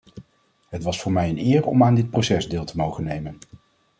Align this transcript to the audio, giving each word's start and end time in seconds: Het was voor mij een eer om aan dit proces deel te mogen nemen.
Het 0.69 0.83
was 0.83 0.99
voor 1.01 1.11
mij 1.11 1.29
een 1.29 1.37
eer 1.37 1.65
om 1.65 1.83
aan 1.83 1.95
dit 1.95 2.09
proces 2.09 2.49
deel 2.49 2.65
te 2.65 2.77
mogen 2.77 3.03
nemen. 3.03 3.37